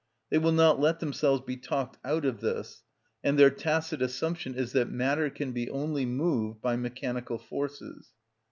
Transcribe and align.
They 0.31 0.39
will 0.39 0.51
not 0.51 0.79
let 0.79 0.99
themselves 0.99 1.43
be 1.45 1.57
talked 1.57 1.99
out 2.03 2.25
of 2.25 2.39
this, 2.41 2.81
and 3.23 3.37
their 3.37 3.51
tacit 3.51 4.01
assumption 4.01 4.55
is 4.55 4.71
that 4.71 4.89
matter 4.89 5.29
can 5.29 5.53
only 5.69 6.05
be 6.05 6.11
moved 6.11 6.59
by 6.59 6.75
mechanical 6.75 7.37
forces. 7.37 8.09